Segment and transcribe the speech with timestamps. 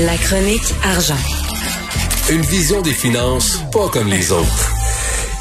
[0.00, 1.14] La chronique argent.
[2.30, 4.72] Une vision des finances pas comme les autres.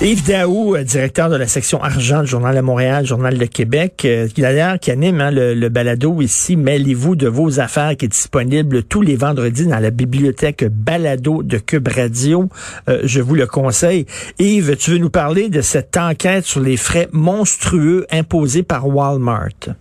[0.02, 4.04] Yves Daou, euh, directeur de la section argent du Journal de Montréal, Journal de Québec,
[4.04, 8.10] euh, qui d'ailleurs qui anime hein, le, balado ici, Mêlez-vous de vos affaires, qui est
[8.10, 12.50] disponible tous les vendredis dans la bibliothèque Balado de Cube Radio.
[12.90, 14.06] Euh, je vous le conseille.
[14.38, 19.76] Yves, tu veux nous parler de cette enquête sur les frais monstrueux imposés par Walmart?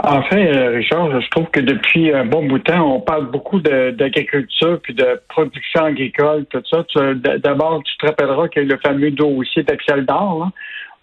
[0.00, 3.26] En fait, euh, Richard, je trouve que depuis un bon bout de temps, on parle
[3.30, 6.84] beaucoup d'agriculture puis de production agricole, tout ça.
[7.14, 10.50] D'abord, tu te rappelleras qu'il le fameux dossier d'Axel d'or,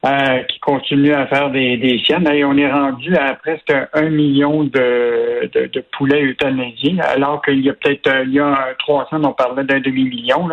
[0.03, 2.27] euh, qui continue à faire des, des siennes.
[2.33, 7.69] Et on est rendu à presque un million de, de, poulets euthanasiés, alors qu'il y
[7.69, 10.49] a peut-être euh, il y a trois ans, on parlait d'un demi-million.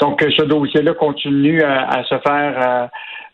[0.00, 2.86] Donc, ce dossier-là continue à, se faire euh,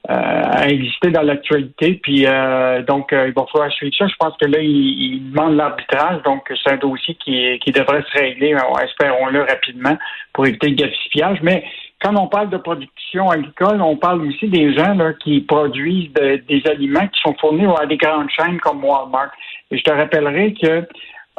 [0.08, 2.00] à exister dans l'actualité.
[2.02, 4.06] Puis euh, donc, euh, il va falloir suivre ça.
[4.08, 6.22] Je pense que là, il, demande l'arbitrage.
[6.24, 9.96] Donc, c'est un dossier qui, qui devrait se régler, espérons-le rapidement,
[10.32, 11.38] pour éviter le gaspillage.
[11.42, 11.64] Mais
[12.00, 16.62] quand on parle de production agricole, on parle aussi des gens là, qui produisent des
[16.66, 19.30] aliments qui sont fournis à des grandes chaînes comme Walmart.
[19.70, 20.86] Et je te rappellerai que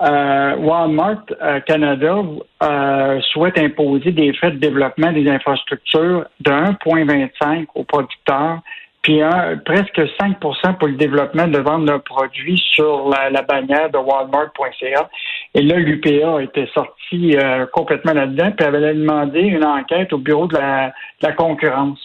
[0.04, 2.22] euh, Walmart euh, Canada
[2.62, 8.60] euh, souhaite imposer des frais de développement des infrastructures de 1,25 aux producteurs,
[9.02, 9.22] puis
[9.66, 15.10] presque 5% pour le développement de vendre leurs produits sur la, bannière de Walmart.ca.
[15.54, 17.36] Et là, l'UPA était sorti
[17.74, 22.00] complètement là-dedans, puis avait demandé une enquête au bureau de la, de la concurrence.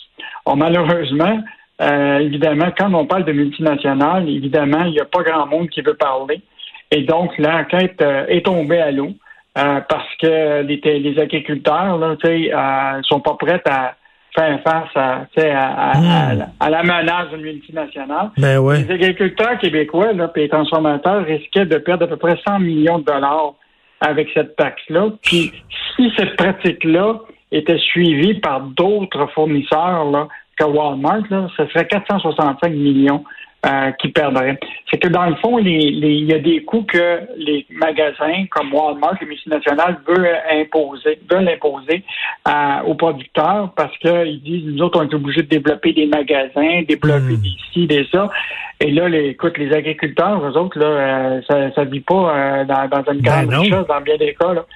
[0.56, 1.40] Malheureusement,
[1.80, 5.94] évidemment, quand on parle de multinationales, évidemment, il n'y a pas grand monde qui veut
[5.94, 6.42] parler.
[6.90, 9.10] Et donc, l'enquête euh, est tombée à l'eau
[9.58, 13.94] euh, parce que les, les agriculteurs ne euh, sont pas prêts à
[14.34, 16.46] faire face à, à, hmm.
[16.60, 18.30] à, la menace d'une multinationale.
[18.36, 18.84] Ben ouais.
[18.84, 22.98] Les agriculteurs québécois là, et les transformateurs risquaient de perdre à peu près 100 millions
[22.98, 23.54] de dollars
[24.00, 25.08] avec cette taxe-là.
[25.22, 25.52] Puis,
[25.96, 32.70] si cette pratique-là était suivie par d'autres fournisseurs là, que Walmart, là, ce serait 465
[32.70, 33.24] millions
[33.66, 34.56] euh, qui perdraient.
[34.88, 39.16] C'est que dans le fond, il y a des coûts que les magasins comme Walmart,
[39.20, 42.04] les multinationales, veulent imposer, veulent imposer
[42.46, 46.82] euh, aux producteurs parce qu'ils disent nous autres, on est obligés de développer des magasins,
[46.86, 47.42] développer hmm.
[47.42, 48.30] des ci, des ça.
[48.78, 51.40] Et là, les, écoute, les agriculteurs, eux autres, là, euh,
[51.74, 54.54] ça ne vit pas dans, dans, une grande ben chose dans bien des cas.
[54.54, 54.66] Là.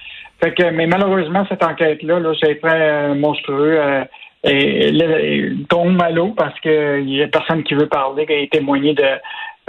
[0.43, 3.79] Fait que, mais malheureusement, cette enquête-là, là, c'est très monstrueux
[4.43, 8.93] et, il tombe à l'eau parce qu'il n'y a personne qui veut parler et témoigner
[8.93, 9.03] de.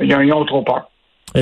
[0.02, 0.90] Ils ont, trop peur.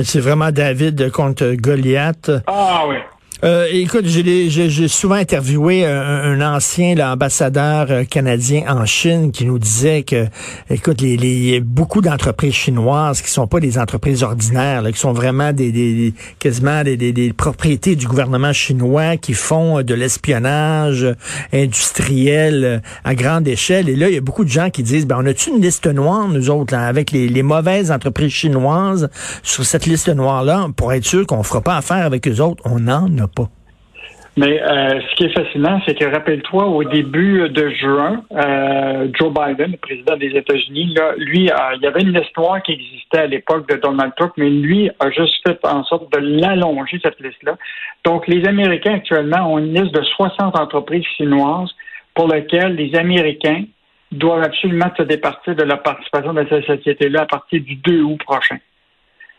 [0.03, 2.31] C'est vraiment David contre Goliath.
[2.47, 2.97] Ah oui.
[3.43, 10.03] Euh, écoute, j'ai souvent interviewé un, ancien ambassadeur euh, canadien en Chine qui nous disait
[10.03, 10.27] que,
[10.69, 15.11] écoute, les, les beaucoup d'entreprises chinoises qui sont pas des entreprises ordinaires, là, qui sont
[15.11, 21.05] vraiment des, des quasiment des, des, propriétés du gouvernement chinois qui font de l'espionnage
[21.51, 23.89] industriel euh, à grande échelle.
[23.89, 25.87] Et là, il y a beaucoup de gens qui disent, ben, on a-tu une liste
[25.87, 29.09] noire, nous autres, là, avec les, les mauvaises entreprises chinoises
[29.41, 32.63] sur cette liste noire-là, pour être sûr qu'on fera pas affaire avec eux autres?
[32.65, 33.27] On en a
[34.35, 39.31] mais euh, ce qui est fascinant, c'est que rappelle-toi, au début de juin, euh, Joe
[39.31, 43.27] Biden, le président des États-Unis, lui, euh, il y avait une histoire qui existait à
[43.27, 47.57] l'époque de Donald Trump, mais lui a juste fait en sorte de l'allonger, cette liste-là.
[48.03, 51.69] Donc, les Américains actuellement ont une liste de 60 entreprises chinoises
[52.15, 53.65] pour lesquelles les Américains
[54.11, 58.19] doivent absolument se départir de la participation de cette société-là à partir du 2 août
[58.25, 58.57] prochain.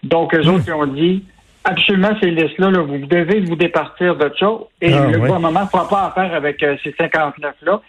[0.05, 0.55] Donc, eux hmm.
[0.55, 1.25] autres, ils ont dit,
[1.65, 4.51] absolument ces listes-là, vous devez vous départir de ça.
[4.81, 7.81] Et ah, le gouvernement ne fera pas affaire avec euh, ces 59-là.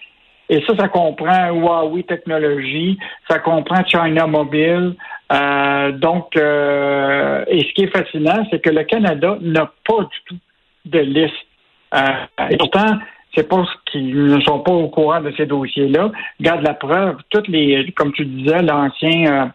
[0.47, 2.97] Et ça, ça comprend Huawei Technologies,
[3.27, 4.95] ça comprend China Mobile.
[5.31, 10.17] Euh, donc, euh, et ce qui est fascinant, c'est que le Canada n'a pas du
[10.27, 10.37] tout
[10.85, 11.33] de liste.
[12.51, 12.99] et pourtant,
[13.33, 16.11] c'est pas ce qu'ils ne sont pas au courant de ces dossiers-là.
[16.39, 19.51] Garde la preuve, toutes les, comme tu disais, l'ancien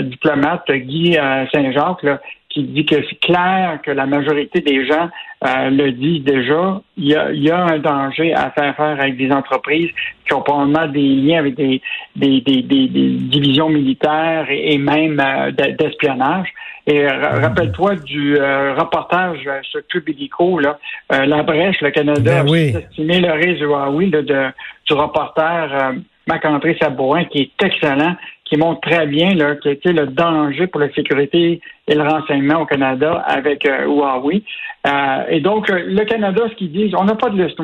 [0.00, 1.18] diplomate Guy
[1.52, 2.06] Saint-Jacques,
[2.54, 5.10] qui dit que c'est clair que la majorité des gens
[5.44, 6.80] euh, le disent déjà.
[6.96, 9.90] Il y, a, il y, a, un danger à faire affaire avec des entreprises
[10.24, 11.82] qui ont probablement des liens avec des,
[12.14, 16.48] des, des, des, divisions militaires et, même euh, d'espionnage.
[16.86, 20.78] Et rappelle-toi du reportage sur Club Illico, là,
[21.08, 22.74] La Brèche, le Canada, ben oui.
[22.76, 24.50] estimé le risque de,
[24.86, 25.94] du reporter
[26.26, 30.92] Marc-André Sabourin, qui est excellent, qui montre très bien là, était le danger pour la
[30.92, 34.42] sécurité et le renseignement au Canada avec euh, Huawei.
[34.86, 37.60] Euh, et donc, euh, le Canada, ce qu'ils disent, on n'a pas de liste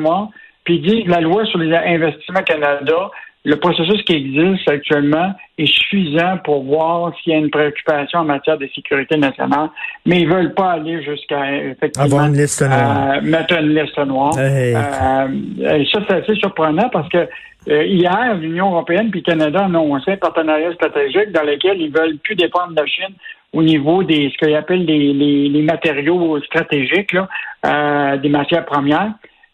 [0.63, 3.09] puis ils disent la loi sur les investissements Canada,
[3.43, 8.25] le processus qui existe actuellement est suffisant pour voir s'il y a une préoccupation en
[8.25, 9.69] matière de sécurité nationale,
[10.05, 13.13] mais ils veulent pas aller jusqu'à effectivement une liste noire.
[13.15, 14.37] Euh, mettre une liste noire.
[14.37, 14.75] Hey.
[14.75, 17.27] Euh, ça, c'est assez surprenant parce que
[17.69, 21.91] euh, hier, l'Union européenne puis le Canada ont annoncé un partenariat stratégique dans lequel ils
[21.91, 23.15] veulent plus dépendre de la Chine
[23.53, 29.13] au niveau des ce qu'ils appellent les, les, les, matériaux stratégiques, là, des matières premières.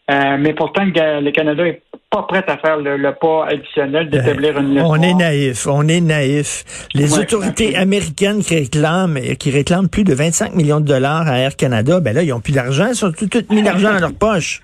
[0.09, 4.57] Euh, mais pourtant, le Canada est pas prêt à faire le, le pas additionnel d'établir
[4.57, 6.63] une liste On est naïf, on est naïf.
[6.93, 11.39] Les Ouais, autorités américaines qui réclament, qui réclament plus de 25 millions de dollars à
[11.39, 13.99] Air Canada, ben là, ils ont plus d'argent, ils ont tout, tout mis l'argent dans
[13.99, 14.61] leur poche.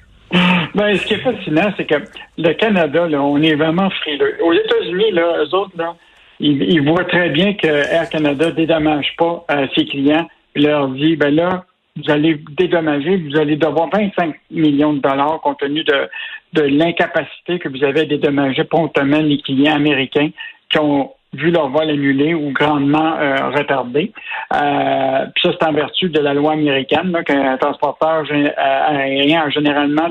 [0.74, 1.95] Ben, ce qui est fascinant, c'est que
[2.38, 4.38] le Canada, là, on est vraiment frileux.
[4.44, 5.95] Aux États-Unis, là, eux autres, là,
[6.40, 10.28] ils, ils voient très bien que Air Canada dédommage pas euh, ses clients.
[10.56, 15.40] Il leur dit, ben là, vous allez dédommager, vous allez devoir 25 millions de dollars
[15.42, 16.10] compte tenu de,
[16.54, 20.30] de l'incapacité que vous avez à dédommager promptement les clients américains
[20.72, 24.12] qui ont vu leur vol annulé ou grandement euh, retardé.
[24.54, 29.50] Euh, puis ça, c'est en vertu de la loi américaine, qu'un transporteur euh, aérien a
[29.50, 30.10] généralement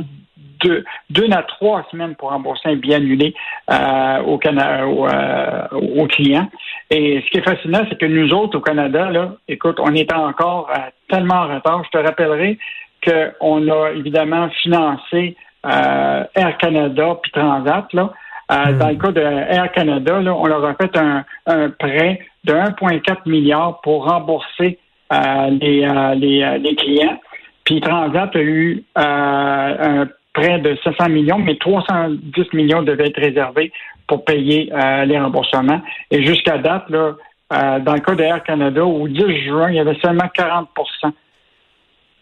[0.62, 3.34] deux, deux à trois semaines pour rembourser un billet annulé
[3.70, 6.48] euh, au, Cana au, euh, aux clients.
[6.90, 10.12] Et ce qui est fascinant, c'est que nous autres, au Canada, là, écoute, on est
[10.12, 11.82] encore euh, tellement en retard.
[11.84, 12.58] Je te rappellerai
[13.04, 15.36] qu'on a évidemment financé
[15.66, 18.12] euh, Air Canada puis Transat, là.
[18.50, 22.18] Euh, Dans le cas de Air Canada, là, on leur a fait un, un prêt
[22.44, 24.78] de 1,4 milliard pour rembourser
[25.12, 27.18] euh, les, les, les clients.
[27.64, 33.72] Puis Transat a eu un prêt de 700 millions, mais 310 millions devaient être réservés
[34.06, 35.80] pour payer euh, les remboursements.
[36.10, 37.12] Et jusqu'à date, là,
[37.52, 40.66] euh, dans le cas de Air Canada, au 10 juin, il y avait seulement 40%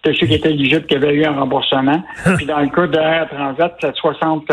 [0.02, 2.02] de ceux qui étaient éligibles qui avaient eu un remboursement.
[2.36, 4.44] Puis dans le cas de Air Transat, c'est 60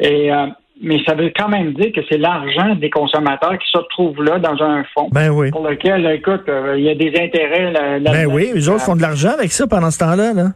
[0.00, 0.46] Et euh,
[0.84, 4.38] mais ça veut quand même dire que c'est l'argent des consommateurs qui se retrouve là
[4.40, 5.50] dans un fonds Ben oui.
[5.50, 8.34] pour lequel, écoute, euh, il y a des intérêts là, Ben là-dedans.
[8.34, 10.46] oui, eux autres font de l'argent avec ça pendant ce temps-là, là.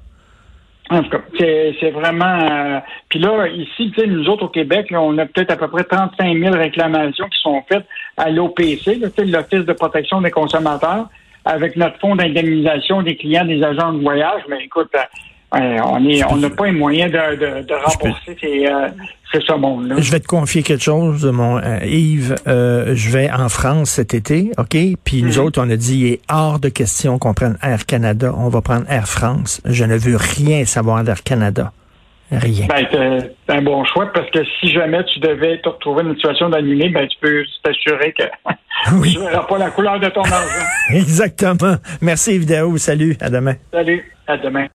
[0.88, 2.48] En tout cas, c'est vraiment.
[2.50, 5.82] euh, Puis là, ici, nous autres au Québec, là, on a peut-être à peu près
[5.84, 7.84] 35 000 réclamations qui sont faites
[8.16, 11.08] à l'OPC, l'Office de protection des consommateurs,
[11.44, 14.42] avec notre fonds d'indemnisation des clients des agents de voyage.
[14.48, 15.78] Mais écoute, euh, euh,
[16.30, 18.88] on n'a pas les moyens de, de, de rembourser ces, euh,
[19.32, 19.94] ces sommes-là.
[19.98, 22.34] Je vais te confier quelque chose, mon euh, Yves.
[22.46, 24.76] Je vais en France cet été, OK?
[25.04, 25.44] Puis nous Mhm.
[25.44, 28.34] autres, on a dit, il est hors de question qu'on prenne Air Canada.
[28.36, 29.60] On va prendre Air France.
[29.64, 31.72] Je ne veux rien savoir d'Air Canada.
[32.32, 32.66] Rien.
[32.68, 32.86] Ben,
[33.46, 36.48] c'est un bon choix parce que si jamais tu devais te retrouver dans une situation
[36.48, 38.24] d'annuler, ben, tu peux t'assurer que
[39.00, 39.12] Oui.
[39.14, 40.66] tu verras pas la couleur de ton argent.
[40.92, 41.76] Exactement.
[42.00, 42.78] Merci, Daou.
[42.78, 43.16] Salut.
[43.20, 43.54] À demain.
[43.72, 44.64] Salut, à demain.